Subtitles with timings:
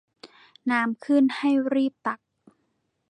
[0.71, 2.19] น้ำขึ้นให้รีบตัก